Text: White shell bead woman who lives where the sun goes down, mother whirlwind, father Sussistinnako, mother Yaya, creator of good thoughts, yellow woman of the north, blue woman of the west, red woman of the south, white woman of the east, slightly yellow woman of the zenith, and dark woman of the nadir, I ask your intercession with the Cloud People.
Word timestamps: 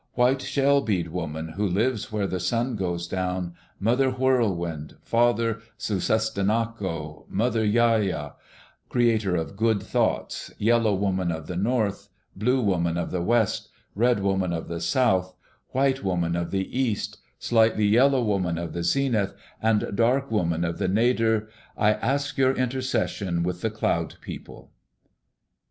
White 0.13 0.41
shell 0.41 0.81
bead 0.81 1.09
woman 1.09 1.49
who 1.49 1.67
lives 1.67 2.11
where 2.11 2.25
the 2.25 2.39
sun 2.39 2.75
goes 2.75 3.07
down, 3.07 3.53
mother 3.79 4.09
whirlwind, 4.09 4.97
father 5.03 5.61
Sussistinnako, 5.77 7.25
mother 7.29 7.63
Yaya, 7.63 8.33
creator 8.89 9.35
of 9.35 9.55
good 9.55 9.79
thoughts, 9.83 10.51
yellow 10.57 10.95
woman 10.95 11.31
of 11.31 11.45
the 11.45 11.55
north, 11.55 12.09
blue 12.35 12.63
woman 12.63 12.97
of 12.97 13.11
the 13.11 13.21
west, 13.21 13.69
red 13.93 14.21
woman 14.21 14.51
of 14.53 14.67
the 14.69 14.81
south, 14.81 15.35
white 15.69 16.03
woman 16.03 16.35
of 16.35 16.49
the 16.49 16.75
east, 16.75 17.19
slightly 17.37 17.85
yellow 17.85 18.23
woman 18.23 18.57
of 18.57 18.73
the 18.73 18.81
zenith, 18.83 19.35
and 19.61 19.91
dark 19.95 20.31
woman 20.31 20.63
of 20.65 20.79
the 20.79 20.87
nadir, 20.87 21.47
I 21.77 21.93
ask 21.93 22.39
your 22.39 22.55
intercession 22.55 23.43
with 23.43 23.61
the 23.61 23.69
Cloud 23.69 24.15
People. 24.19 24.71